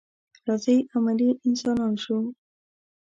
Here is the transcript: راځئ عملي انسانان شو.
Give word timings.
راځئ 0.47 0.77
عملي 0.95 1.29
انسانان 1.47 1.93
شو. 2.03 2.17